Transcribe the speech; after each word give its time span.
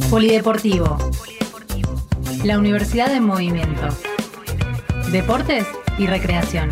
Polideportivo. 0.00 0.96
La 2.44 2.58
Universidad 2.58 3.14
en 3.14 3.24
Movimiento. 3.24 3.88
Deportes 5.10 5.66
y 5.98 6.06
recreación. 6.06 6.70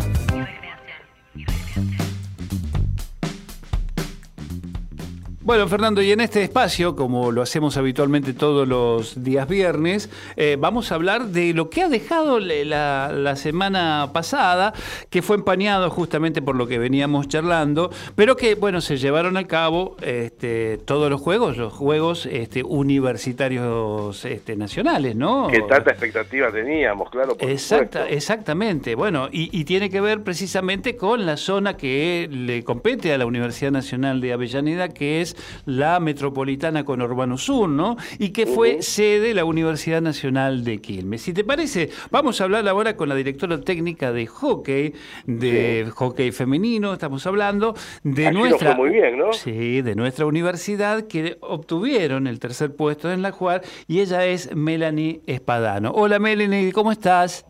Bueno, 5.43 5.67
Fernando, 5.67 6.03
y 6.03 6.11
en 6.11 6.21
este 6.21 6.43
espacio, 6.43 6.95
como 6.95 7.31
lo 7.31 7.41
hacemos 7.41 7.75
habitualmente 7.75 8.33
todos 8.33 8.67
los 8.67 9.23
días 9.23 9.47
viernes, 9.47 10.07
eh, 10.37 10.55
vamos 10.59 10.91
a 10.91 10.95
hablar 10.95 11.29
de 11.29 11.55
lo 11.55 11.71
que 11.71 11.81
ha 11.81 11.89
dejado 11.89 12.39
la, 12.39 13.11
la, 13.11 13.35
semana 13.35 14.11
pasada, 14.13 14.71
que 15.09 15.23
fue 15.23 15.37
empañado 15.37 15.89
justamente 15.89 16.43
por 16.43 16.55
lo 16.55 16.67
que 16.67 16.77
veníamos 16.77 17.27
charlando, 17.27 17.89
pero 18.15 18.35
que, 18.35 18.53
bueno, 18.53 18.81
se 18.81 18.97
llevaron 18.97 19.35
a 19.35 19.47
cabo 19.47 19.95
este, 20.03 20.77
todos 20.77 21.09
los 21.09 21.19
juegos, 21.19 21.57
los 21.57 21.73
juegos 21.73 22.27
este, 22.27 22.61
universitarios 22.61 24.23
este, 24.25 24.55
nacionales, 24.55 25.15
¿no? 25.15 25.47
Que 25.47 25.61
tanta 25.61 25.89
expectativa 25.89 26.51
teníamos, 26.51 27.09
claro. 27.09 27.35
Por 27.35 27.49
Exacta, 27.49 28.07
exactamente, 28.07 28.93
bueno, 28.93 29.27
y, 29.31 29.49
y 29.59 29.65
tiene 29.65 29.89
que 29.89 30.01
ver 30.01 30.21
precisamente 30.21 30.95
con 30.95 31.25
la 31.25 31.35
zona 31.35 31.77
que 31.77 32.29
le 32.31 32.63
compete 32.63 33.11
a 33.11 33.17
la 33.17 33.25
Universidad 33.25 33.71
Nacional 33.71 34.21
de 34.21 34.33
Avellaneda, 34.33 34.89
que 34.89 35.21
es 35.21 35.30
la 35.65 35.99
metropolitana 35.99 36.83
con 36.83 37.01
Urbano 37.01 37.37
Sur, 37.37 37.69
¿no? 37.69 37.97
Y 38.19 38.29
que 38.29 38.45
fue 38.45 38.81
sede 38.81 39.19
de 39.19 39.33
la 39.33 39.45
Universidad 39.45 40.01
Nacional 40.01 40.63
de 40.63 40.79
Quilmes. 40.79 41.21
Si 41.21 41.33
te 41.33 41.43
parece, 41.43 41.89
vamos 42.09 42.41
a 42.41 42.45
hablar 42.45 42.67
ahora 42.67 42.95
con 42.95 43.09
la 43.09 43.15
directora 43.15 43.59
técnica 43.61 44.11
de 44.11 44.27
hockey, 44.27 44.93
de 45.25 45.91
hockey 45.93 46.31
femenino, 46.31 46.93
estamos 46.93 47.25
hablando 47.27 47.75
de 48.03 48.27
Aquí 48.27 48.37
nuestra 48.37 48.75
muy 48.75 48.89
bien, 48.89 49.17
¿no? 49.17 49.33
Sí, 49.33 49.81
de 49.81 49.95
nuestra 49.95 50.25
universidad 50.25 51.07
que 51.07 51.37
obtuvieron 51.41 52.27
el 52.27 52.39
tercer 52.39 52.75
puesto 52.75 53.11
en 53.11 53.21
la 53.21 53.31
jugar 53.31 53.61
y 53.87 53.99
ella 53.99 54.25
es 54.25 54.55
Melanie 54.55 55.21
Espadano. 55.27 55.91
Hola 55.91 56.19
Melanie, 56.19 56.71
¿cómo 56.71 56.91
estás? 56.91 57.45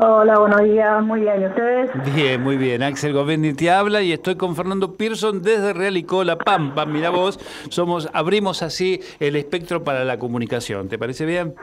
Hola, 0.00 0.38
buenos 0.38 0.62
días, 0.62 1.02
muy 1.02 1.22
bien, 1.22 1.42
¿y 1.42 1.46
ustedes? 1.46 1.90
Bien, 2.14 2.40
muy 2.40 2.56
bien. 2.56 2.84
Axel 2.84 3.12
Govendi 3.12 3.52
te 3.52 3.68
habla 3.68 4.00
y 4.00 4.12
estoy 4.12 4.36
con 4.36 4.54
Fernando 4.54 4.96
Pearson 4.96 5.42
desde 5.42 5.72
Realicó, 5.72 6.22
La 6.22 6.38
Pampa. 6.38 6.86
Mira 6.86 7.10
vos, 7.10 7.40
somos, 7.68 8.08
abrimos 8.12 8.62
así 8.62 9.00
el 9.18 9.34
espectro 9.34 9.82
para 9.82 10.04
la 10.04 10.16
comunicación. 10.16 10.88
¿Te 10.88 10.98
parece 11.00 11.26
bien? 11.26 11.56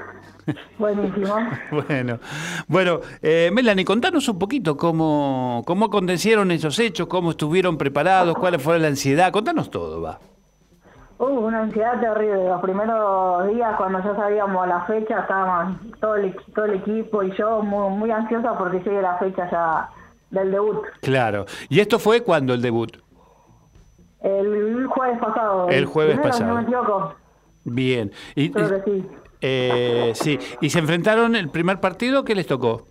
Buenísimo. 0.77 1.33
bueno, 1.87 2.19
bueno 2.67 2.99
eh, 3.21 3.51
Melanie, 3.53 3.85
contanos 3.85 4.27
un 4.27 4.37
poquito 4.37 4.75
cómo, 4.75 5.63
cómo 5.65 5.85
acontecieron 5.85 6.51
esos 6.51 6.77
hechos, 6.79 7.07
cómo 7.07 7.31
estuvieron 7.31 7.77
preparados, 7.77 8.35
cuál 8.35 8.59
fue 8.59 8.77
la 8.79 8.87
ansiedad. 8.87 9.31
Contanos 9.31 9.71
todo, 9.71 10.01
va. 10.01 10.19
Una 11.55 11.63
ansiedad 11.63 12.01
terrible. 12.01 12.49
Los 12.49 12.61
primeros 12.61 13.47
días, 13.47 13.77
cuando 13.77 14.03
ya 14.03 14.13
sabíamos 14.13 14.67
la 14.67 14.81
fecha, 14.81 15.21
estábamos 15.21 15.77
todo 16.01 16.17
el, 16.17 16.35
todo 16.53 16.65
el 16.65 16.73
equipo 16.75 17.23
y 17.23 17.31
yo 17.37 17.61
muy, 17.61 17.95
muy 17.95 18.11
ansiosa 18.11 18.57
porque 18.57 18.79
llegue 18.79 19.01
la 19.01 19.17
fecha 19.17 19.49
ya 19.49 19.89
del 20.31 20.51
debut. 20.51 20.83
Claro. 21.01 21.45
¿Y 21.69 21.79
esto 21.79 21.97
fue 21.97 22.21
cuando 22.23 22.53
el 22.53 22.61
debut? 22.61 22.97
El 24.21 24.85
jueves 24.87 25.17
pasado. 25.19 25.69
El 25.69 25.85
jueves 25.85 26.15
primero, 26.15 26.31
pasado. 26.31 26.49
No 26.49 26.55
me 26.55 26.63
equivoco. 26.63 27.15
Bien. 27.63 28.11
Y, 28.35 28.51
Creo 28.51 28.83
que 28.83 28.91
sí. 28.91 29.07
eh, 29.39 30.11
sí. 30.15 30.37
¿Y 30.59 30.69
se 30.69 30.79
enfrentaron 30.79 31.37
el 31.37 31.47
primer 31.49 31.79
partido? 31.79 32.25
¿Qué 32.25 32.35
les 32.35 32.47
tocó? 32.47 32.85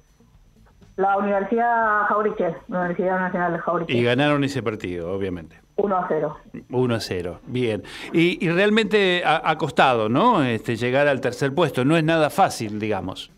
La 0.96 1.18
Universidad 1.18 2.04
Jauriche, 2.06 2.56
Universidad 2.68 3.18
Nacional 3.20 3.52
de 3.52 3.58
Jauriche. 3.58 3.92
Y 3.92 4.02
ganaron 4.04 4.42
ese 4.42 4.62
partido, 4.62 5.12
obviamente. 5.12 5.60
1 5.76 5.96
a 5.96 6.06
0. 6.08 6.36
1 6.70 6.94
a 6.94 7.00
0, 7.00 7.40
bien. 7.46 7.82
Y, 8.12 8.44
y 8.44 8.50
realmente 8.50 9.22
ha, 9.24 9.48
ha, 9.48 9.58
costado, 9.58 10.08
¿no? 10.08 10.42
Este, 10.42 10.76
llegar 10.76 11.08
al 11.08 11.20
tercer 11.20 11.54
puesto. 11.54 11.84
No 11.84 11.96
es 11.96 12.04
nada 12.04 12.30
fácil, 12.30 12.78
digamos. 12.78 13.32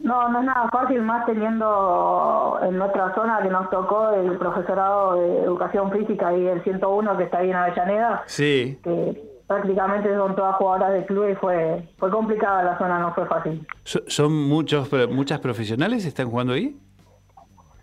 No, 0.00 0.28
no 0.28 0.40
es 0.40 0.46
nada 0.46 0.68
fácil, 0.70 1.02
más 1.02 1.26
teniendo 1.26 2.58
en 2.62 2.78
nuestra 2.78 3.14
zona 3.14 3.40
que 3.42 3.48
nos 3.48 3.68
tocó 3.70 4.10
el 4.10 4.38
profesorado 4.38 5.16
de 5.16 5.42
educación 5.42 5.90
física 5.92 6.34
y 6.36 6.46
el 6.46 6.62
101 6.62 7.16
que 7.16 7.24
está 7.24 7.38
ahí 7.38 7.50
en 7.50 7.56
Avellaneda. 7.56 8.22
Sí. 8.26 8.78
Que 8.82 9.22
prácticamente 9.46 10.14
son 10.14 10.34
todas 10.34 10.56
jugadoras 10.56 10.92
de 10.94 11.04
club 11.04 11.28
y 11.28 11.34
fue, 11.34 11.88
fue 11.98 12.10
complicada 12.10 12.62
la 12.62 12.78
zona, 12.78 12.98
no 13.00 13.12
fue 13.14 13.26
fácil. 13.26 13.66
¿Son 13.84 14.32
muchos, 14.32 14.90
muchas 15.10 15.40
profesionales 15.40 16.04
están 16.06 16.30
jugando 16.30 16.54
ahí? 16.54 16.76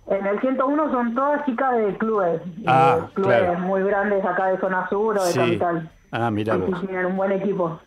En 0.10 0.26
el 0.26 0.42
101 0.42 0.92
son 0.92 1.14
todas 1.14 1.46
chicas 1.46 1.76
de 1.78 1.96
clubes, 1.98 2.42
ah, 2.66 2.98
de 3.02 3.14
clubes 3.14 3.42
claro. 3.42 3.60
muy 3.60 3.84
grandes 3.84 4.26
acá 4.26 4.48
de 4.48 4.60
zona 4.60 4.90
sur 4.90 5.18
o 5.18 5.24
de 5.24 5.32
sí. 5.32 5.40
capital. 5.40 5.90
Ah, 6.12 6.32
mira. 6.32 6.58
Tienen 6.82 7.06
un 7.06 7.16
buen 7.16 7.32
equipo. 7.32 7.80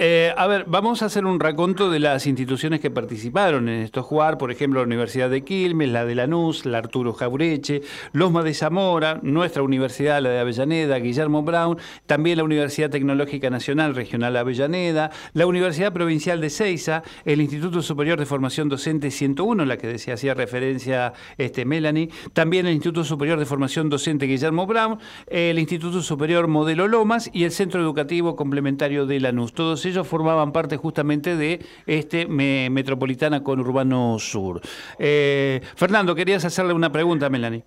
Eh, 0.00 0.32
a 0.36 0.46
ver, 0.46 0.64
vamos 0.68 1.02
a 1.02 1.06
hacer 1.06 1.26
un 1.26 1.40
raconto 1.40 1.90
de 1.90 1.98
las 1.98 2.26
instituciones 2.26 2.80
que 2.80 2.90
participaron 2.90 3.68
en 3.68 3.82
estos 3.82 4.06
jugar, 4.06 4.38
por 4.38 4.50
ejemplo, 4.50 4.80
la 4.80 4.86
Universidad 4.86 5.28
de 5.28 5.42
Quilmes, 5.42 5.88
la 5.88 6.04
de 6.04 6.14
Lanús, 6.14 6.66
la 6.66 6.78
Arturo 6.78 7.12
Jaureche, 7.12 7.82
Losma 8.12 8.42
de 8.42 8.54
Zamora, 8.54 9.18
nuestra 9.22 9.62
universidad, 9.62 10.22
la 10.22 10.30
de 10.30 10.38
Avellaneda, 10.38 10.98
Guillermo 10.98 11.42
Brown, 11.42 11.78
también 12.06 12.38
la 12.38 12.44
Universidad 12.44 12.90
Tecnológica 12.90 13.50
Nacional 13.50 13.94
Regional 13.94 14.36
Avellaneda, 14.36 15.10
la 15.32 15.46
Universidad 15.46 15.92
Provincial 15.92 16.40
de 16.40 16.50
Ceiza, 16.50 17.02
el 17.24 17.40
Instituto 17.40 17.82
Superior 17.82 18.18
de 18.18 18.26
Formación 18.26 18.68
Docente 18.68 19.10
101, 19.10 19.64
la 19.64 19.78
que 19.78 19.88
decía, 19.88 20.14
hacía 20.14 20.34
referencia 20.34 21.12
este, 21.38 21.64
Melanie, 21.64 22.10
también 22.32 22.66
el 22.66 22.74
Instituto 22.74 23.04
Superior 23.04 23.38
de 23.38 23.46
Formación 23.46 23.88
Docente 23.88 24.26
Guillermo 24.26 24.66
Brown, 24.66 24.98
el 25.26 25.58
Instituto 25.58 26.02
Superior 26.02 26.46
Modelo 26.46 26.88
Lomas 26.88 27.30
y 27.32 27.44
el 27.44 27.50
Centro 27.50 27.80
Educativo 27.80 28.36
Complementario 28.36 29.06
de 29.06 29.20
Lanús. 29.20 29.47
Todos 29.52 29.84
ellos 29.86 30.06
formaban 30.06 30.52
parte 30.52 30.76
justamente 30.76 31.36
de 31.36 31.60
este 31.86 32.26
me, 32.26 32.68
Metropolitana 32.70 33.42
con 33.42 33.60
Urbano 33.60 34.18
Sur. 34.18 34.60
Eh, 34.98 35.60
Fernando, 35.76 36.14
querías 36.14 36.44
hacerle 36.44 36.72
una 36.72 36.90
pregunta 36.90 37.28
Melanie. 37.28 37.64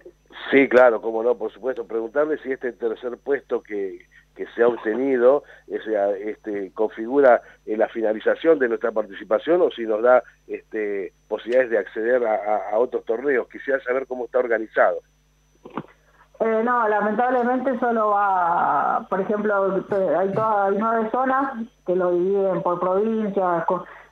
Sí, 0.52 0.68
claro, 0.68 1.02
cómo 1.02 1.24
no, 1.24 1.36
por 1.36 1.52
supuesto. 1.52 1.86
Preguntarle 1.86 2.38
si 2.40 2.52
este 2.52 2.74
tercer 2.74 3.18
puesto 3.18 3.62
que, 3.62 4.06
que 4.36 4.46
se 4.56 4.64
ha 4.64 4.68
obtenido 4.68 5.44
ese, 5.68 5.96
este, 6.30 6.72
configura 6.74 7.42
en 7.66 7.80
la 7.80 7.88
finalización 7.88 8.60
de 8.60 8.68
nuestra 8.68 8.92
participación 8.92 9.62
o 9.62 9.72
si 9.72 9.84
nos 9.84 10.02
da 10.02 10.24
este, 10.48 11.14
posibilidades 11.28 11.72
de 11.72 11.78
acceder 11.78 12.26
a 12.26 12.78
otros 12.78 13.06
torneos. 13.06 13.48
Quisiera 13.50 13.82
saber 13.84 14.08
cómo 14.08 14.26
está 14.26 14.40
organizado. 14.40 15.00
Eh, 16.44 16.64
no, 16.64 16.88
lamentablemente 16.88 17.78
solo 17.78 18.10
va, 18.10 19.06
por 19.10 19.22
ejemplo, 19.22 19.76
hay, 20.18 20.34
todas, 20.34 20.72
hay 20.72 20.78
nueve 20.80 21.08
zonas 21.12 21.54
que 21.86 21.96
lo 21.96 22.10
dividen 22.14 22.64
por 22.64 22.80
provincias, 22.80 23.64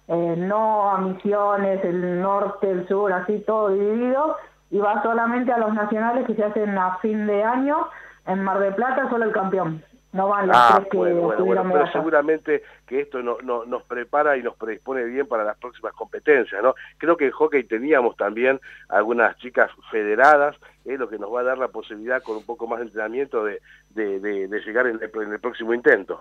eh, 0.08 0.36
no 0.38 0.92
a 0.92 1.00
Misiones, 1.00 1.84
el 1.84 2.22
norte, 2.22 2.70
el 2.70 2.88
sur, 2.88 3.12
así 3.12 3.40
todo 3.48 3.70
dividido, 3.70 4.38
y 4.70 4.78
va 4.78 5.02
solamente 5.02 5.52
a 5.52 5.58
los 5.58 5.74
nacionales 5.74 6.28
que 6.28 6.36
se 6.36 6.44
hacen 6.44 6.78
a 6.78 6.98
fin 6.98 7.26
de 7.26 7.44
año, 7.44 7.88
en 8.28 8.44
Mar 8.44 8.60
de 8.60 8.74
Plata 8.74 9.10
solo 9.10 9.26
el 9.26 9.32
campeón. 9.32 9.84
No 10.12 10.28
van 10.28 10.48
los 10.48 10.58
ah, 10.58 10.78
tres 10.78 10.88
que 10.90 10.98
bueno, 10.98 11.22
bueno, 11.22 11.46
bueno, 11.46 11.64
medalla. 11.64 11.84
pero 11.86 11.92
seguramente 11.92 12.64
que 12.88 13.02
esto 13.02 13.22
no, 13.22 13.38
no, 13.44 13.66
nos 13.66 13.84
prepara 13.84 14.38
y 14.38 14.44
nos 14.44 14.56
predispone 14.56 15.04
bien 15.04 15.28
para 15.28 15.44
las 15.44 15.58
próximas 15.58 15.94
competencias, 15.94 16.64
¿no? 16.64 16.74
Creo 16.98 17.16
que 17.16 17.28
en 17.28 17.32
hockey 17.32 17.64
teníamos 17.64 18.18
también 18.18 18.60
algunas 18.88 19.38
chicas 19.38 19.70
federadas, 19.92 20.56
es 20.84 20.94
eh, 20.94 20.98
lo 20.98 21.10
que 21.10 21.20
nos 21.20 21.32
va 21.32 21.42
a 21.42 21.44
dar 21.44 21.60
la 21.60 21.68
posibilidad 21.68 22.24
con 22.24 22.38
un 22.38 22.46
poco 22.46 22.66
más 22.66 22.80
de 22.80 22.86
entrenamiento 22.86 23.44
de, 23.44 23.62
de, 23.92 24.20
de, 24.20 24.48
de 24.48 24.60
llegar 24.62 24.88
en 24.88 24.96
el, 24.96 25.12
en 25.14 25.32
el, 25.32 25.40
próximo 25.40 25.76
intento. 25.76 26.20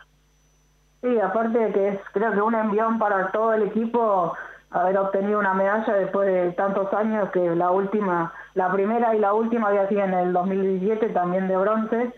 Sí, 1.00 1.18
aparte 1.18 1.58
de 1.58 1.72
que 1.72 1.88
es 1.88 2.00
creo 2.12 2.32
que 2.32 2.42
un 2.42 2.54
envión 2.54 2.98
para 2.98 3.30
todo 3.30 3.54
el 3.54 3.62
equipo 3.62 4.36
haber 4.70 4.98
obtenido 4.98 5.38
una 5.38 5.54
medalla 5.54 5.94
después 5.94 6.28
de 6.28 6.52
tantos 6.52 6.92
años 6.92 7.30
que 7.30 7.40
la 7.54 7.70
última, 7.70 8.34
la 8.52 8.70
primera 8.70 9.14
y 9.14 9.18
la 9.18 9.32
última 9.32 9.68
había 9.68 9.88
sido 9.88 10.02
en 10.02 10.12
el 10.12 10.32
2017 10.34 11.08
también 11.10 11.48
de 11.48 11.56
bronce 11.56 12.12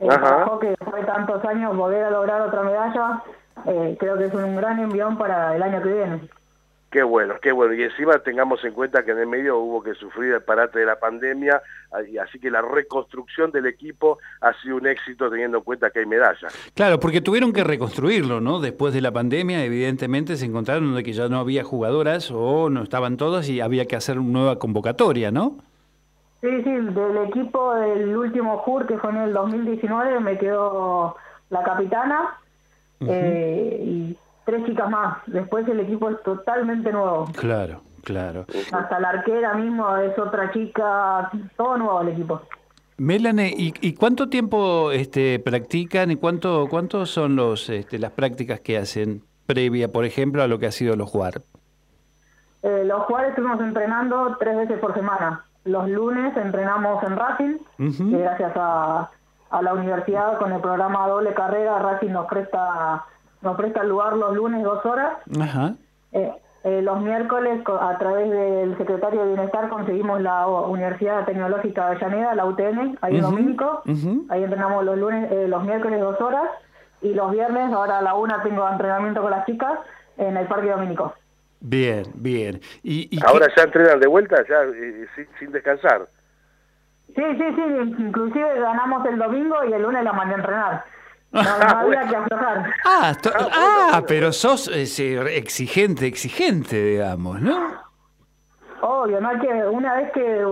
eh, 0.00 0.08
que 0.60 0.68
después 0.68 0.94
de 0.94 1.04
tantos 1.04 1.44
años 1.44 1.76
volver 1.76 2.04
a 2.04 2.10
lograr 2.10 2.40
otra 2.42 2.62
medalla, 2.62 3.22
eh, 3.66 3.96
creo 3.98 4.18
que 4.18 4.26
es 4.26 4.34
un 4.34 4.56
gran 4.56 4.78
envión 4.78 5.16
para 5.16 5.56
el 5.56 5.62
año 5.62 5.82
que 5.82 5.92
viene. 5.92 6.20
Qué 6.90 7.02
bueno, 7.02 7.34
qué 7.42 7.52
bueno. 7.52 7.74
Y 7.74 7.82
encima 7.82 8.18
tengamos 8.20 8.64
en 8.64 8.72
cuenta 8.72 9.04
que 9.04 9.10
en 9.10 9.18
el 9.18 9.26
medio 9.26 9.58
hubo 9.58 9.82
que 9.82 9.94
sufrir 9.94 10.32
el 10.32 10.42
parate 10.42 10.78
de 10.78 10.86
la 10.86 10.98
pandemia, 10.98 11.60
y 12.08 12.16
así 12.16 12.38
que 12.38 12.50
la 12.50 12.62
reconstrucción 12.62 13.50
del 13.50 13.66
equipo 13.66 14.18
ha 14.40 14.52
sido 14.62 14.76
un 14.76 14.86
éxito 14.86 15.28
teniendo 15.28 15.58
en 15.58 15.64
cuenta 15.64 15.90
que 15.90 15.98
hay 15.98 16.06
medallas. 16.06 16.54
Claro, 16.74 17.00
porque 17.00 17.20
tuvieron 17.20 17.52
que 17.52 17.64
reconstruirlo, 17.64 18.40
¿no? 18.40 18.60
Después 18.60 18.94
de 18.94 19.00
la 19.00 19.12
pandemia, 19.12 19.64
evidentemente 19.64 20.36
se 20.36 20.46
encontraron 20.46 20.94
de 20.94 21.02
que 21.02 21.12
ya 21.12 21.28
no 21.28 21.38
había 21.38 21.64
jugadoras 21.64 22.30
o 22.30 22.70
no 22.70 22.82
estaban 22.82 23.16
todas 23.16 23.48
y 23.48 23.60
había 23.60 23.86
que 23.86 23.96
hacer 23.96 24.18
una 24.18 24.38
nueva 24.38 24.58
convocatoria, 24.58 25.30
¿no? 25.30 25.58
Sí, 26.40 26.62
sí, 26.62 26.70
del 26.70 27.16
equipo 27.28 27.74
del 27.74 28.16
último 28.16 28.58
JUR 28.58 28.86
que 28.86 28.98
fue 28.98 29.10
en 29.10 29.16
el 29.16 29.32
2019 29.32 30.20
me 30.20 30.38
quedó 30.38 31.16
la 31.50 31.62
capitana 31.62 32.36
uh 33.00 33.04
-huh. 33.04 33.08
eh, 33.10 33.80
y 33.84 34.18
tres 34.44 34.64
chicas 34.66 34.88
más. 34.90 35.18
Después 35.26 35.66
el 35.68 35.80
equipo 35.80 36.10
es 36.10 36.22
totalmente 36.22 36.92
nuevo. 36.92 37.26
Claro, 37.36 37.80
claro. 38.04 38.46
Hasta 38.72 39.00
la 39.00 39.10
arquera 39.10 39.54
mismo 39.54 39.96
es 39.96 40.18
otra 40.18 40.52
chica, 40.52 41.30
todo 41.56 41.78
nuevo 41.78 42.00
el 42.02 42.08
equipo. 42.08 42.42
Melanie, 42.98 43.54
¿y, 43.56 43.74
y 43.82 43.94
cuánto 43.94 44.28
tiempo 44.30 44.90
este, 44.90 45.38
practican 45.38 46.10
y 46.10 46.16
cuánto, 46.16 46.66
cuántos 46.70 47.10
son 47.10 47.36
los, 47.36 47.68
este, 47.68 47.98
las 47.98 48.12
prácticas 48.12 48.60
que 48.60 48.78
hacen 48.78 49.22
previa, 49.46 49.92
por 49.92 50.06
ejemplo, 50.06 50.42
a 50.42 50.46
lo 50.46 50.58
que 50.58 50.66
ha 50.66 50.72
sido 50.72 50.96
los 50.96 51.10
jugar? 51.10 51.42
Eh, 52.62 52.84
los 52.86 53.02
jugadores 53.04 53.30
estuvimos 53.30 53.60
entrenando 53.60 54.36
tres 54.40 54.56
veces 54.56 54.78
por 54.78 54.94
semana. 54.94 55.44
Los 55.66 55.88
lunes 55.88 56.36
entrenamos 56.36 57.02
en 57.04 57.16
Racing, 57.16 57.58
que 58.10 58.18
gracias 58.18 58.52
a, 58.56 59.10
a 59.50 59.62
la 59.62 59.74
universidad 59.74 60.38
con 60.38 60.52
el 60.52 60.60
programa 60.60 61.06
doble 61.08 61.34
carrera, 61.34 61.78
Racing 61.78 62.10
nos 62.12 62.26
presta 62.26 63.04
nos 63.42 63.56
presta 63.56 63.82
el 63.82 63.88
lugar 63.90 64.14
los 64.16 64.34
lunes 64.34 64.64
dos 64.64 64.84
horas. 64.86 65.12
Eh, 66.12 66.32
eh, 66.64 66.82
los 66.82 67.00
miércoles, 67.00 67.62
co- 67.62 67.78
a 67.80 67.96
través 67.98 68.28
del 68.30 68.76
secretario 68.78 69.20
de 69.22 69.28
Bienestar, 69.34 69.68
conseguimos 69.68 70.20
la 70.20 70.46
Universidad 70.48 71.24
Tecnológica 71.26 71.82
de 71.82 71.96
Avellaneda, 71.96 72.34
la 72.34 72.44
UTN, 72.46 72.98
ahí 73.02 73.16
en 73.16 73.22
Domínico. 73.22 73.82
ujú. 73.86 74.26
Ahí 74.30 74.42
entrenamos 74.42 74.84
los 74.84 74.96
lunes, 74.98 75.30
eh, 75.30 75.46
los 75.46 75.62
miércoles 75.62 76.00
dos 76.00 76.20
horas. 76.20 76.44
Y 77.02 77.14
los 77.14 77.30
viernes, 77.30 77.72
ahora 77.72 77.98
a 77.98 78.02
la 78.02 78.14
una, 78.14 78.42
tengo 78.42 78.68
entrenamiento 78.68 79.20
con 79.22 79.30
las 79.30 79.44
chicas 79.46 79.78
en 80.16 80.36
el 80.36 80.46
Parque 80.48 80.70
Domínico. 80.70 81.12
Bien, 81.60 82.04
bien. 82.14 82.60
¿Y, 82.82 83.08
y 83.16 83.20
Ahora 83.26 83.46
qué- 83.48 83.54
ya 83.56 83.62
entrenan 83.64 84.00
de 84.00 84.06
vuelta, 84.06 84.36
ya 84.48 84.62
eh, 84.64 85.06
sin, 85.14 85.26
sin 85.38 85.52
descansar. 85.52 86.08
Sí, 87.14 87.22
sí, 87.22 87.44
sí, 87.54 87.62
inclusive 87.98 88.60
ganamos 88.60 89.06
el 89.06 89.18
domingo 89.18 89.64
y 89.64 89.72
el 89.72 89.82
lunes 89.82 90.04
la 90.04 90.12
mandé 90.12 90.34
a 90.34 90.38
entrenar. 90.38 90.84
No, 91.32 91.42
no 91.42 91.78
había 91.80 92.08
que 92.08 92.16
aflojar. 92.16 92.70
Ah, 92.84 93.12
Ah, 93.12 93.14
bueno, 93.34 93.48
ah, 93.52 93.88
bueno. 93.90 94.06
pero 94.06 94.32
sos 94.32 94.68
eh, 94.68 95.36
exigente, 95.36 96.06
exigente, 96.06 96.82
digamos, 96.82 97.40
¿no? 97.40 97.82
Obvio, 98.80 99.20
no 99.20 99.28
hay 99.30 99.38
que, 99.40 99.48
una 99.48 99.96
vez 99.96 100.12
que, 100.12 100.44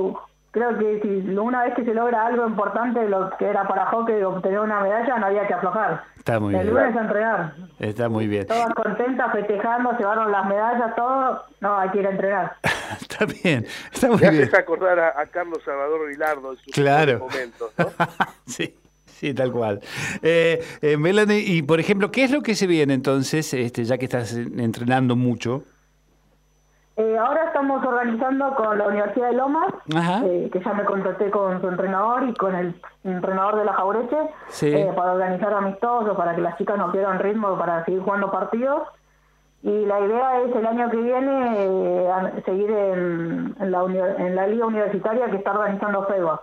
creo 0.54 0.78
que 0.78 1.00
si 1.02 1.36
una 1.36 1.64
vez 1.64 1.74
que 1.74 1.84
se 1.84 1.92
logra 1.92 2.26
algo 2.26 2.46
importante, 2.46 3.06
lo 3.08 3.28
que 3.38 3.44
era 3.46 3.68
para 3.68 3.86
hockey, 3.86 4.22
obtener 4.22 4.60
una 4.60 4.80
medalla, 4.80 5.18
no 5.18 5.26
había 5.26 5.46
que 5.46 5.52
aflojar. 5.54 6.04
Está 6.16 6.40
muy 6.40 6.54
el 6.54 6.62
bien. 6.62 6.74
lunes 6.74 6.96
a 6.96 7.00
entrenar. 7.02 7.54
Está 7.80 8.08
muy 8.08 8.26
bien. 8.26 8.46
Todas 8.46 8.72
contentas, 8.74 9.30
festejando, 9.32 9.92
llevaron 9.98 10.32
las 10.32 10.46
medallas, 10.46 10.94
todo. 10.96 11.42
No, 11.60 11.76
hay 11.78 11.90
que 11.90 11.98
ir 11.98 12.06
a 12.06 12.10
entrenar. 12.10 12.56
Está 13.00 13.26
bien, 13.26 13.66
está 13.92 14.08
muy 14.08 14.18
Me 14.18 14.30
bien. 14.30 14.42
haces 14.44 14.54
acordar 14.54 14.98
a, 14.98 15.20
a 15.20 15.26
Carlos 15.26 15.58
Salvador 15.64 16.06
Vilardo 16.08 16.52
en 16.52 16.58
sus 16.58 16.72
Claro. 16.72 17.18
momentos, 17.18 17.72
¿no? 17.78 17.86
sí, 18.46 18.74
sí, 19.06 19.34
tal 19.34 19.50
cual. 19.52 19.80
Eh, 20.22 20.62
eh, 20.80 20.96
Melanie, 20.96 21.40
y 21.40 21.62
por 21.62 21.80
ejemplo, 21.80 22.10
¿qué 22.10 22.24
es 22.24 22.30
lo 22.30 22.42
que 22.42 22.54
se 22.54 22.66
viene 22.66 22.94
entonces, 22.94 23.52
este, 23.54 23.84
ya 23.84 23.98
que 23.98 24.04
estás 24.04 24.34
entrenando 24.34 25.16
mucho? 25.16 25.64
Eh, 26.96 27.18
ahora 27.18 27.46
estamos 27.46 27.84
organizando 27.84 28.54
con 28.54 28.78
la 28.78 28.86
Universidad 28.86 29.28
de 29.30 29.34
Lomas, 29.34 29.66
eh, 30.24 30.48
que 30.52 30.60
ya 30.60 30.72
me 30.74 30.84
contacté 30.84 31.28
con 31.30 31.60
su 31.60 31.68
entrenador 31.68 32.22
y 32.28 32.34
con 32.34 32.54
el 32.54 32.80
entrenador 33.02 33.56
de 33.56 33.64
la 33.64 33.72
Jaureche, 33.72 34.16
Sí. 34.48 34.72
eh, 34.72 34.92
para 34.94 35.12
organizar 35.14 35.52
amistosos, 35.54 36.16
para 36.16 36.36
que 36.36 36.40
las 36.40 36.56
chicas 36.56 36.78
no 36.78 36.92
pierdan 36.92 37.18
ritmo, 37.18 37.58
para 37.58 37.84
seguir 37.84 38.00
jugando 38.02 38.30
partidos. 38.30 38.82
Y 39.64 39.86
la 39.86 39.98
idea 40.00 40.40
es 40.42 40.54
el 40.54 40.66
año 40.66 40.88
que 40.90 40.96
viene 40.98 42.42
seguir 42.44 42.70
en, 42.70 43.56
en 43.58 43.70
la, 43.72 43.82
uni- 43.82 43.98
en 43.98 44.36
la 44.36 44.46
liga 44.46 44.66
universitaria 44.66 45.26
que 45.30 45.36
está 45.38 45.50
organizando 45.52 46.04
FEDUA. 46.04 46.42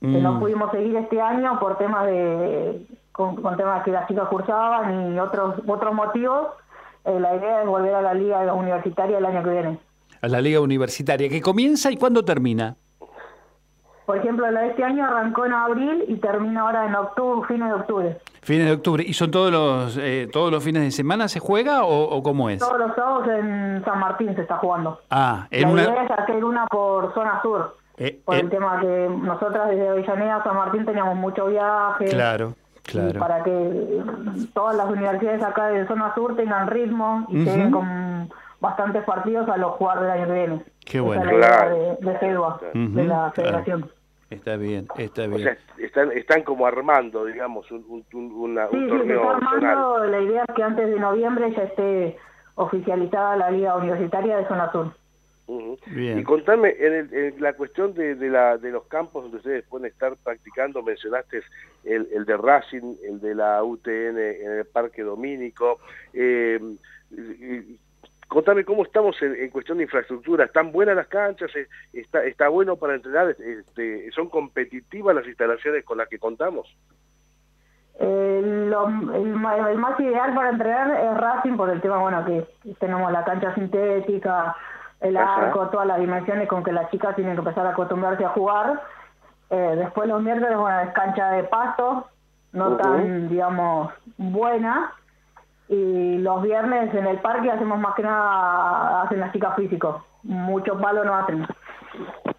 Que 0.00 0.06
no 0.20 0.32
Mm. 0.32 0.40
pudimos 0.40 0.70
seguir 0.72 0.96
este 0.96 1.20
año 1.22 1.58
por 1.58 1.76
temas 1.78 2.04
de 2.06 2.86
con, 3.12 3.36
con 3.36 3.56
temas 3.56 3.82
que 3.84 3.92
las 3.92 4.06
chicas 4.08 4.28
cursaban 4.28 5.12
y 5.14 5.20
otros 5.20 5.56
otros 5.66 5.94
motivos. 5.94 6.48
Eh, 7.04 7.18
la 7.20 7.34
idea 7.36 7.62
es 7.62 7.66
volver 7.66 7.94
a 7.94 8.02
la 8.02 8.14
liga 8.14 8.52
universitaria 8.52 9.18
el 9.18 9.24
año 9.26 9.42
que 9.42 9.50
viene. 9.50 9.78
A 10.22 10.28
la 10.28 10.40
Liga 10.42 10.60
Universitaria, 10.60 11.28
que 11.30 11.40
comienza 11.40 11.90
y 11.90 11.96
cuándo 11.96 12.22
termina. 12.24 12.76
Por 14.04 14.18
ejemplo, 14.18 14.50
la 14.50 14.62
de 14.62 14.68
este 14.70 14.82
año 14.84 15.04
arrancó 15.04 15.46
en 15.46 15.52
abril 15.52 16.04
y 16.08 16.16
termina 16.16 16.62
ahora 16.62 16.84
en 16.86 16.94
octubre, 16.96 17.46
fines 17.46 17.68
de 17.68 17.74
octubre. 17.74 18.16
Fines 18.42 18.66
de 18.66 18.72
octubre. 18.72 19.04
¿Y 19.06 19.12
son 19.14 19.30
todos 19.30 19.52
los 19.52 19.96
eh, 19.98 20.28
todos 20.32 20.50
los 20.50 20.64
fines 20.64 20.82
de 20.82 20.90
semana 20.90 21.28
se 21.28 21.38
juega 21.38 21.84
o, 21.84 22.02
o 22.16 22.22
cómo 22.22 22.50
es? 22.50 22.58
Todos 22.58 22.78
los 22.78 22.94
sábados 22.96 23.28
en 23.28 23.82
San 23.84 23.98
Martín 24.00 24.34
se 24.34 24.42
está 24.42 24.56
jugando. 24.56 24.98
Ah, 25.10 25.46
La 25.50 25.58
en 25.58 25.68
idea 25.70 25.88
una. 25.90 26.02
es 26.04 26.10
hacer 26.10 26.44
una 26.44 26.66
por 26.66 27.14
zona 27.14 27.40
sur. 27.40 27.76
eh, 27.98 28.20
Por 28.24 28.34
eh, 28.34 28.40
el 28.40 28.50
tema 28.50 28.80
que 28.80 29.08
nosotras 29.22 29.68
desde 29.70 29.88
Avellaneda 29.88 30.36
a 30.36 30.42
San 30.44 30.56
Martín 30.56 30.84
teníamos 30.84 31.16
mucho 31.16 31.46
viaje. 31.46 32.06
Claro, 32.06 32.54
y 32.88 32.90
claro. 32.92 33.20
para 33.20 33.42
que 33.44 34.02
todas 34.54 34.76
las 34.76 34.88
universidades 34.88 35.42
acá 35.42 35.68
de 35.68 35.86
zona 35.86 36.14
sur 36.14 36.34
tengan 36.36 36.68
ritmo 36.68 37.26
y 37.28 37.36
Ujú. 37.42 37.44
lleguen 37.50 37.70
con 37.70 38.30
bastantes 38.60 39.04
partidos 39.04 39.48
a 39.48 39.56
los 39.56 39.72
jugar 39.72 40.00
del 40.00 40.10
año 40.10 40.26
que 40.26 40.32
viene. 40.32 40.64
Qué 40.84 40.98
Esa 40.98 41.06
bueno. 41.06 41.22
es 41.22 41.26
la 41.28 41.34
idea 41.34 41.48
Claro. 41.48 41.76
de, 41.76 41.96
de 42.12 42.18
FEDUA, 42.18 42.60
de 42.74 42.84
Ujú, 42.86 42.96
la 42.98 43.04
claro. 43.04 43.32
federación. 43.32 43.90
Está 44.30 44.56
bien, 44.56 44.86
está 44.96 45.24
O 45.24 45.28
bien. 45.28 45.42
sea, 45.42 45.56
están, 45.78 46.12
están 46.12 46.42
como 46.42 46.64
armando, 46.66 47.24
digamos, 47.24 47.70
un, 47.72 47.84
un, 47.88 48.04
un- 48.14 48.32
una- 48.32 48.68
Sí, 48.68 48.76
un 48.76 48.84
sí, 48.84 48.90
se 48.90 48.96
torneo 48.98 49.22
está 49.34 49.38
zonal. 49.50 49.64
armando. 49.70 50.04
La 50.04 50.20
idea 50.20 50.44
es 50.48 50.54
que 50.54 50.62
antes 50.62 50.88
de 50.88 51.00
noviembre 51.00 51.52
ya 51.52 51.62
esté 51.64 52.16
oficializada 52.54 53.36
la 53.36 53.50
Liga 53.50 53.76
Universitaria 53.76 54.36
de 54.36 54.46
Zona 54.46 54.70
Sur. 54.72 54.92
Bien. 55.86 56.18
Y 56.18 56.22
contame, 56.24 56.74
en, 56.78 56.92
el- 56.92 57.14
en 57.14 57.40
la 57.42 57.52
cuestión 57.54 57.94
de, 57.94 58.14
de, 58.14 58.28
la, 58.28 58.56
de 58.58 58.70
los 58.70 58.84
campos 58.86 59.22
donde 59.24 59.38
ustedes 59.38 59.64
pueden 59.64 59.86
estar 59.86 60.14
practicando, 60.22 60.82
mencionaste 60.82 61.42
el, 61.84 62.08
el 62.12 62.24
de 62.24 62.36
Racing, 62.36 62.96
el 63.04 63.20
de 63.20 63.34
la 63.34 63.62
UTN 63.64 64.18
en 64.18 64.50
el 64.58 64.64
Parque 64.66 65.02
Domínico. 65.02 65.80
Eh, 66.12 66.58
contame 68.28 68.64
cómo 68.64 68.84
estamos 68.84 69.20
en, 69.22 69.34
en 69.34 69.50
cuestión 69.50 69.78
de 69.78 69.84
infraestructura. 69.84 70.44
¿Están 70.44 70.70
buenas 70.72 70.94
las 70.96 71.08
canchas? 71.08 71.50
¿Es- 71.56 71.68
¿Está, 71.92 72.24
está 72.24 72.48
bueno 72.48 72.76
para 72.76 72.94
entrenar? 72.94 73.30
Este, 73.38 74.10
¿Son 74.12 74.28
competitivas 74.28 75.14
las 75.16 75.26
instalaciones 75.26 75.84
con 75.84 75.98
las 75.98 76.08
que 76.08 76.18
contamos? 76.18 76.68
Eh, 78.02 78.66
lo- 78.70 78.86
el, 78.88 79.34
ma- 79.34 79.70
el 79.70 79.76
más 79.78 79.98
ideal 80.00 80.34
para 80.34 80.50
entrenar 80.50 80.90
es 81.04 81.20
Racing 81.20 81.56
por 81.56 81.68
el 81.70 81.80
tema, 81.82 81.98
bueno, 81.98 82.24
que 82.24 82.46
tenemos 82.78 83.12
la 83.12 83.24
cancha 83.24 83.54
sintética, 83.54 84.56
el 85.00 85.16
arco, 85.16 85.68
todas 85.68 85.86
las 85.86 85.98
dimensiones 85.98 86.48
con 86.48 86.62
que 86.62 86.72
las 86.72 86.90
chicas 86.90 87.14
tienen 87.16 87.34
que 87.34 87.40
empezar 87.40 87.66
a 87.66 87.70
acostumbrarse 87.70 88.24
a 88.24 88.28
jugar. 88.30 88.80
Eh, 89.50 89.74
después 89.76 90.08
los 90.08 90.22
miércoles, 90.22 90.56
bueno, 90.56 90.80
es 90.80 90.90
cancha 90.92 91.30
de 91.32 91.44
pasto, 91.44 92.06
no 92.52 92.76
tan, 92.76 93.28
digamos, 93.28 93.92
buena. 94.18 94.92
Y 95.68 96.18
los 96.18 96.42
viernes 96.42 96.92
en 96.94 97.06
el 97.06 97.18
parque 97.18 97.50
hacemos 97.50 97.78
más 97.78 97.94
que 97.94 98.02
nada, 98.02 99.02
hacen 99.02 99.20
las 99.20 99.32
chicas 99.32 99.54
físicos. 99.56 100.02
Mucho 100.22 100.78
palo 100.78 101.04
no 101.04 101.14
hacen. 101.14 101.46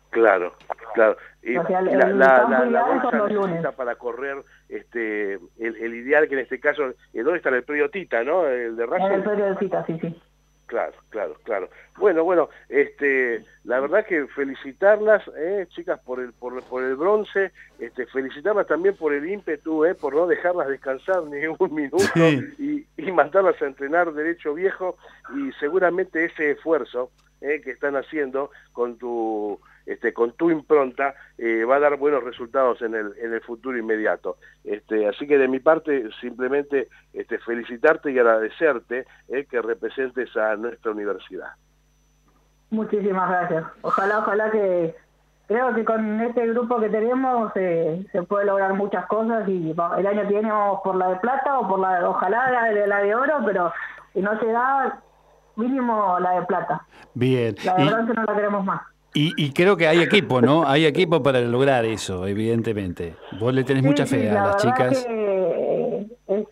Claro, 0.10 0.54
claro. 0.94 1.16
Y 1.42 1.58
O 1.58 1.66
sea, 1.66 1.80
el- 1.80 1.98
la, 1.98 2.06
el 2.08 2.20
la, 2.20 2.44
la, 2.50 2.66
la 2.66 2.84
bolsa 2.84 3.12
los 3.18 3.32
lunes. 3.32 3.66
para 3.76 3.96
correr 3.96 4.44
este 4.70 5.36
el, 5.36 5.76
el 5.78 5.96
ideal 5.96 6.28
que 6.28 6.34
en 6.36 6.42
este 6.42 6.60
caso, 6.60 6.84
¿en 7.14 7.24
dónde 7.24 7.38
está 7.38 7.50
el 7.50 7.64
predio 7.64 7.90
Tita, 7.90 8.24
no? 8.24 8.46
El 8.46 8.76
de 8.76 8.86
Racing. 8.86 9.06
el 9.40 9.58
cita, 9.58 9.86
sí, 9.86 9.98
sí. 10.02 10.22
Claro, 10.72 10.94
claro, 11.10 11.36
claro. 11.44 11.70
Bueno, 11.98 12.24
bueno, 12.24 12.50
este, 12.70 13.44
la 13.66 13.82
verdad 13.82 14.06
que 14.06 14.26
felicitarlas, 14.28 15.22
eh, 15.38 15.66
chicas, 15.68 16.00
por 16.00 16.22
el, 16.22 16.32
por, 16.32 16.64
por 16.64 16.82
el 16.82 16.96
bronce, 16.96 17.52
este, 17.78 18.06
felicitarlas 18.06 18.68
también 18.68 18.96
por 18.96 19.12
el 19.14 19.30
ímpetu, 19.30 19.84
eh, 19.84 19.96
por 19.96 20.16
no 20.16 20.28
dejarlas 20.28 20.70
descansar 20.70 21.24
ni 21.30 21.46
un 21.46 21.76
minuto 21.76 21.98
Sí. 22.14 22.86
y, 22.98 23.04
y 23.06 23.12
mandarlas 23.12 23.62
a 23.62 23.66
entrenar 23.66 24.14
derecho 24.14 24.54
viejo 24.54 24.96
y 25.36 25.52
seguramente 25.60 26.24
ese 26.24 26.52
esfuerzo 26.52 27.12
eh, 27.42 27.60
que 27.62 27.72
están 27.72 27.98
haciendo 27.98 28.50
con 28.72 28.98
tu 28.98 29.60
este, 29.86 30.14
con 30.14 30.34
tu 30.34 30.50
impronta 30.50 31.14
eh, 31.38 31.64
va 31.66 31.78
a 31.78 31.80
dar 31.80 31.98
buenos 31.98 32.24
resultados 32.24 32.82
en 32.82 32.96
el, 32.96 33.14
en 33.22 33.34
el 33.34 33.42
futuro 33.42 33.78
inmediato. 33.78 34.38
Este, 34.64 35.08
así 35.08 35.28
que 35.28 35.38
de 35.38 35.48
mi 35.48 35.60
parte 35.60 36.10
simplemente 36.20 36.88
este, 37.14 37.40
felicitarte 37.40 38.12
y 38.12 38.20
agradecerte 38.20 39.06
eh, 39.28 39.46
que 39.50 39.62
representes 39.62 40.36
a 40.38 40.56
nuestra 40.56 40.92
universidad. 40.92 41.50
Muchísimas 42.70 43.30
gracias. 43.30 43.66
Ojalá, 43.82 44.20
ojalá 44.20 44.50
que 44.50 44.96
creo 45.48 45.74
que 45.76 45.84
con 45.84 46.22
este 46.22 46.48
grupo 46.48 46.80
que 46.80 46.88
tenemos 46.88 47.52
eh, 47.56 48.06
se 48.12 48.24
puede 48.24 48.46
lograr 48.46 48.74
muchas 48.74 49.06
cosas 49.08 49.48
y 49.50 49.72
el 49.72 50.08
año 50.08 50.22
que 50.22 50.28
viene 50.30 50.50
vamos 50.50 50.80
por 50.82 50.96
la 50.96 51.10
de 51.10 51.18
plata 51.18 51.60
o 51.60 51.68
por 51.68 51.80
la 51.80 52.08
ojalá 52.10 52.50
la 52.50 52.64
de, 52.70 52.88
la 52.88 53.00
de 53.00 53.14
oro, 53.14 53.40
pero 53.46 53.74
si 54.14 54.22
no 54.22 54.40
se 54.40 54.46
da 54.48 55.02
mínimo 55.58 56.18
la 56.20 56.40
de 56.40 56.46
plata. 56.46 56.86
Bien. 57.14 57.54
La 57.66 57.76
de 57.76 57.84
Y, 57.84 57.88
bronce 57.90 58.14
no 58.14 58.24
la 58.24 58.36
queremos 58.36 58.66
más. 58.66 58.82
Y- 59.14 59.34
y 59.38 59.52
creo 59.54 59.76
que 59.78 59.88
hay 59.88 60.00
equipo, 60.02 60.42
¿no? 60.42 60.68
Hay 60.68 60.86
equipo 60.86 61.22
para 61.22 61.40
lograr 61.42 61.86
eso, 61.86 62.26
evidentemente. 62.28 63.16
Vos 63.40 63.54
le 63.54 63.64
tenés 63.64 63.84
Sí, 63.84 63.88
mucha 63.90 64.06
sí, 64.06 64.16
fe 64.16 64.30
a 64.30 64.34
la 64.34 64.46
las 64.48 64.58
chicas. 64.58 65.06
que 65.06 66.08
es- 66.28 66.48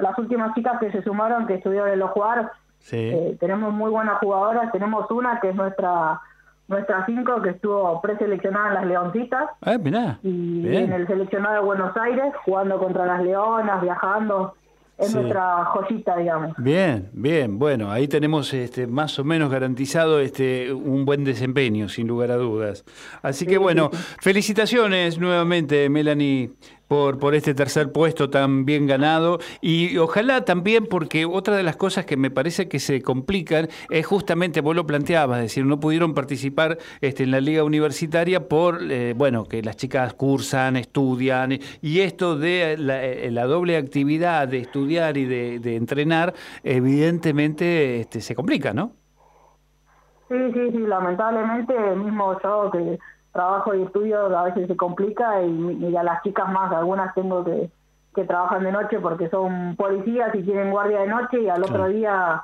las 0.00 0.18
últimas 0.18 0.54
chicas 0.54 0.78
que 0.80 0.90
se 0.92 1.02
sumaron, 1.02 1.46
que 1.46 1.54
estuvieron 1.54 1.88
en 1.90 1.98
los 1.98 2.10
jugar, 2.10 2.50
Sí. 2.80 2.96
Eh, 2.96 3.36
tenemos 3.38 3.72
muy 3.74 3.90
buenas 3.90 4.18
jugadoras. 4.20 4.72
Tenemos 4.72 5.10
una 5.10 5.38
que 5.40 5.50
es 5.50 5.54
nuestra 5.54 6.20
nuestra 6.66 7.04
cinco 7.04 7.42
que 7.42 7.50
estuvo 7.50 8.00
preseleccionada 8.00 8.68
en 8.68 8.74
las 8.74 8.86
Leoncitas 8.86 9.50
Ah, 9.60 9.76
mirá. 9.82 10.18
y 10.22 10.62
Bien. 10.62 10.84
en 10.84 10.92
el 10.92 11.06
seleccionado 11.08 11.56
de 11.56 11.60
Buenos 11.62 11.96
Aires 11.96 12.32
jugando 12.44 12.78
contra 12.78 13.06
las 13.06 13.22
Leonas, 13.24 13.82
viajando. 13.82 14.54
Es 15.00 15.14
nuestra 15.14 15.64
joyita, 15.66 16.16
digamos. 16.16 16.54
Bien, 16.58 17.08
bien. 17.12 17.58
Bueno, 17.58 17.90
ahí 17.90 18.08
tenemos 18.08 18.52
este, 18.52 18.86
más 18.86 19.18
o 19.18 19.24
menos 19.24 19.50
garantizado 19.50 20.20
este, 20.20 20.72
un 20.72 21.04
buen 21.04 21.24
desempeño, 21.24 21.88
sin 21.88 22.06
lugar 22.06 22.30
a 22.30 22.36
dudas. 22.36 22.84
Así 23.22 23.46
que 23.46 23.58
bueno, 23.58 23.90
felicitaciones 24.20 25.18
nuevamente, 25.18 25.88
Melanie 25.88 26.50
por, 26.90 27.20
por 27.20 27.36
este 27.36 27.54
tercer 27.54 27.92
puesto 27.92 28.30
tan 28.30 28.64
bien 28.64 28.88
ganado 28.88 29.38
y 29.60 29.96
ojalá 29.98 30.44
también 30.44 30.86
porque 30.86 31.24
otra 31.24 31.54
de 31.54 31.62
las 31.62 31.76
cosas 31.76 32.04
que 32.04 32.16
me 32.16 32.32
parece 32.32 32.68
que 32.68 32.80
se 32.80 33.00
complican 33.00 33.68
es 33.90 34.04
justamente, 34.04 34.60
vos 34.60 34.74
lo 34.74 34.84
planteabas, 34.88 35.38
es 35.38 35.44
decir, 35.44 35.64
no 35.64 35.78
pudieron 35.78 36.14
participar 36.14 36.78
este, 37.00 37.22
en 37.22 37.30
la 37.30 37.40
liga 37.40 37.62
universitaria 37.62 38.48
por, 38.48 38.80
eh, 38.82 39.14
bueno, 39.16 39.44
que 39.44 39.62
las 39.62 39.76
chicas 39.76 40.14
cursan, 40.14 40.76
estudian 40.76 41.52
y 41.80 42.00
esto 42.00 42.36
de 42.36 42.76
la, 42.76 43.04
eh, 43.04 43.30
doble 43.30 43.76
actividad 43.76 44.48
de 44.48 44.58
estudiar 44.58 45.16
y 45.16 45.26
de, 45.26 45.76
entrenar, 45.76 46.34
evidentemente 46.64 48.00
este, 48.00 48.20
se 48.20 48.34
complica, 48.34 48.72
¿no? 48.72 48.94
Sí, 50.28 50.34
sí, 50.54 50.70
sí, 50.72 50.78
lamentablemente, 50.78 51.72
mismo 51.94 52.36
yo 52.42 52.68
que 52.72 52.98
trabajo 53.32 53.74
y 53.74 53.82
estudio 53.82 54.36
a 54.36 54.44
veces 54.44 54.66
se 54.66 54.76
complica 54.76 55.42
y, 55.42 55.96
a 55.96 56.02
las 56.02 56.22
chicas 56.22 56.50
más, 56.50 56.72
algunas 56.72 57.14
tengo 57.14 57.44
que, 57.44 57.70
que 58.14 58.24
trabajan 58.24 58.64
de 58.64 58.72
noche 58.72 58.98
porque 59.00 59.28
son 59.28 59.76
policías 59.76 60.34
y 60.34 60.42
tienen 60.42 60.70
guardia 60.70 61.00
de 61.00 61.06
noche 61.06 61.40
y 61.40 61.48
al 61.48 61.62
otro 61.62 61.88
día 61.88 62.42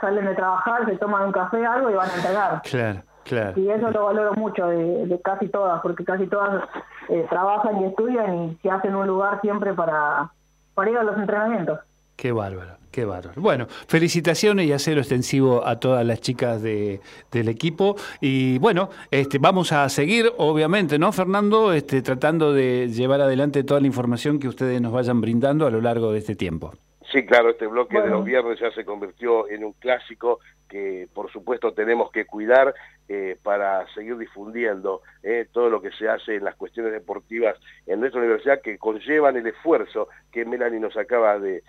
salen 0.00 0.26
de 0.26 0.34
trabajar, 0.34 0.86
se 0.86 0.96
toman 0.96 1.26
un 1.26 1.32
café, 1.32 1.64
algo 1.64 1.90
y 1.90 1.94
van 1.94 2.10
a 2.10 2.14
entregar. 2.14 2.62
Claro. 2.62 3.02
Claro. 3.22 3.60
Y 3.60 3.70
eso 3.70 3.90
lo 3.90 4.06
valoro 4.06 4.32
mucho 4.34 4.66
de, 4.66 5.20
casi 5.22 5.48
todas, 5.48 5.80
porque 5.82 6.04
casi 6.04 6.26
todas 6.26 6.64
eh, 7.08 7.26
trabajan 7.28 7.80
y 7.80 7.84
estudian 7.84 8.34
y 8.34 8.58
se 8.62 8.70
hacen 8.70 8.96
un 8.96 9.06
lugar 9.06 9.40
siempre 9.40 9.72
para, 9.74 10.30
para 10.74 10.90
ir 10.90 10.98
a 10.98 11.04
los 11.04 11.16
entrenamientos. 11.16 11.78
Qué 12.20 12.32
bárbaro, 12.32 12.76
qué 12.90 13.06
bárbaro. 13.06 13.40
Bueno, 13.40 13.66
felicitaciones 13.86 14.66
y 14.66 14.72
hacerlo 14.72 15.00
extensivo 15.00 15.66
a 15.66 15.80
todas 15.80 16.04
las 16.04 16.20
chicas 16.20 16.60
de, 16.60 17.00
del 17.32 17.48
equipo. 17.48 17.96
Y 18.20 18.58
bueno, 18.58 18.90
este, 19.10 19.38
vamos 19.38 19.72
a 19.72 19.88
seguir, 19.88 20.30
obviamente, 20.36 20.98
¿no, 20.98 21.12
Fernando? 21.12 21.72
Este, 21.72 22.02
tratando 22.02 22.52
de 22.52 22.90
llevar 22.92 23.22
adelante 23.22 23.64
toda 23.64 23.80
la 23.80 23.86
información 23.86 24.38
que 24.38 24.48
ustedes 24.48 24.82
nos 24.82 24.92
vayan 24.92 25.22
brindando 25.22 25.66
a 25.66 25.70
lo 25.70 25.80
largo 25.80 26.12
de 26.12 26.18
este 26.18 26.36
tiempo. 26.36 26.74
Sí, 27.12 27.26
claro, 27.26 27.50
este 27.50 27.66
bloque 27.66 28.00
de 28.00 28.08
los 28.08 28.24
viernes 28.24 28.60
ya 28.60 28.70
se 28.70 28.84
convirtió 28.84 29.48
en 29.48 29.64
un 29.64 29.72
clásico 29.72 30.38
que 30.68 31.08
por 31.12 31.30
supuesto 31.32 31.74
tenemos 31.74 32.12
que 32.12 32.24
cuidar 32.24 32.72
eh, 33.08 33.36
para 33.42 33.92
seguir 33.92 34.16
difundiendo 34.16 35.02
eh, 35.24 35.48
todo 35.50 35.68
lo 35.68 35.82
que 35.82 35.90
se 35.90 36.08
hace 36.08 36.36
en 36.36 36.44
las 36.44 36.54
cuestiones 36.54 36.92
deportivas 36.92 37.56
en 37.86 37.98
nuestra 37.98 38.20
universidad 38.20 38.60
que 38.60 38.78
conllevan 38.78 39.36
el 39.36 39.48
esfuerzo 39.48 40.08
que 40.30 40.44
Melanie 40.44 40.78
nos 40.78 40.96
acaba 40.96 41.40
de, 41.40 41.64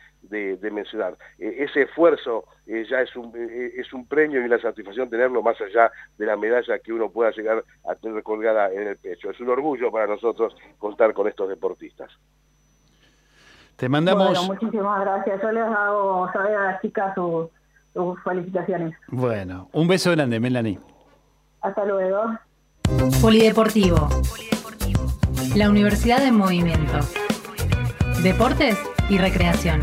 mencionar. 0.71 1.17
E, 1.39 1.63
ese 1.63 1.81
esfuerzo 1.81 2.45
eh, 2.67 2.85
ya 2.87 3.01
es 3.01 3.15
un, 3.15 3.33
es 3.35 3.91
un 3.91 4.07
premio 4.07 4.39
y 4.39 4.45
una 4.45 4.59
satisfacción 4.59 5.09
tenerlo 5.09 5.41
más 5.41 5.59
allá 5.59 5.91
de 6.19 6.25
la 6.27 6.37
medalla 6.37 6.77
que 6.77 6.93
uno 6.93 7.09
pueda 7.09 7.31
llegar 7.31 7.63
a 7.89 7.95
tener 7.95 8.21
colgada 8.21 8.71
en 8.71 8.89
el 8.89 8.97
pecho. 8.97 9.31
Es 9.31 9.39
un 9.39 9.49
orgullo 9.49 9.91
para 9.91 10.05
nosotros 10.05 10.55
contar 10.77 11.13
con 11.15 11.27
estos 11.27 11.49
deportistas. 11.49 12.11
Te 13.81 13.89
mandamos... 13.89 14.27
Bueno, 14.27 14.43
muchísimas 14.43 15.01
gracias. 15.01 15.41
Yo 15.41 15.51
les 15.51 15.63
hago 15.63 16.31
saber 16.31 16.55
a 16.55 16.71
las 16.73 16.81
chicas 16.83 17.15
sus 17.15 17.49
felicitaciones. 18.23 18.93
Bueno, 19.07 19.69
un 19.73 19.87
beso 19.87 20.11
grande, 20.11 20.39
Melanie. 20.39 20.77
Hasta 21.61 21.83
luego. 21.85 22.25
Polideportivo. 23.19 24.07
La 25.55 25.67
Universidad 25.67 26.19
de 26.19 26.31
Movimiento. 26.31 26.99
Deportes 28.21 28.77
y 29.09 29.17
Recreación. 29.17 29.81